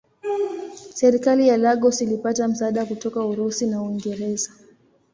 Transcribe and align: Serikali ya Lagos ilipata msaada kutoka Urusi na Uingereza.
Serikali 0.93 1.47
ya 1.47 1.57
Lagos 1.57 2.01
ilipata 2.01 2.47
msaada 2.47 2.85
kutoka 2.85 3.25
Urusi 3.25 3.67
na 3.67 3.81
Uingereza. 3.83 4.51